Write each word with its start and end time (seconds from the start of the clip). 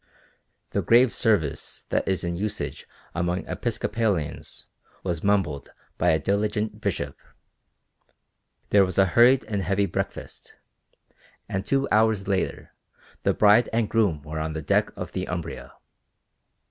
The 0.71 0.81
grave 0.81 1.13
service 1.13 1.83
that 1.89 2.07
is 2.07 2.23
in 2.23 2.35
usage 2.35 2.87
among 3.13 3.45
Episcopalians 3.47 4.65
was 5.03 5.23
mumbled 5.23 5.69
by 5.99 6.09
a 6.09 6.17
diligent 6.17 6.81
bishop, 6.81 7.15
there 8.71 8.83
was 8.83 8.97
a 8.97 9.05
hurried 9.05 9.43
and 9.45 9.61
heavy 9.61 9.85
breakfast, 9.85 10.55
and 11.47 11.63
two 11.67 11.87
hours 11.91 12.27
later 12.27 12.71
the 13.21 13.35
bride 13.35 13.69
and 13.71 13.87
groom 13.87 14.23
were 14.23 14.39
on 14.39 14.53
the 14.53 14.63
deck 14.63 14.89
of 14.97 15.11
the 15.11 15.27
"Umbria." 15.27 15.71